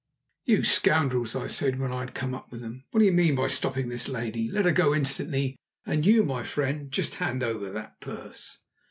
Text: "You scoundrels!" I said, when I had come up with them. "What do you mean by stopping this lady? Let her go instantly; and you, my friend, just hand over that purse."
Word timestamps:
"You 0.45 0.63
scoundrels!" 0.63 1.35
I 1.35 1.45
said, 1.45 1.77
when 1.79 1.91
I 1.93 1.99
had 1.99 2.15
come 2.15 2.33
up 2.33 2.51
with 2.51 2.61
them. 2.61 2.85
"What 2.89 3.01
do 3.01 3.05
you 3.05 3.11
mean 3.11 3.35
by 3.35 3.47
stopping 3.49 3.87
this 3.89 4.09
lady? 4.09 4.49
Let 4.49 4.65
her 4.65 4.71
go 4.71 4.95
instantly; 4.95 5.57
and 5.85 6.07
you, 6.07 6.23
my 6.23 6.41
friend, 6.41 6.91
just 6.91 7.13
hand 7.21 7.43
over 7.43 7.69
that 7.69 7.99
purse." 8.01 8.57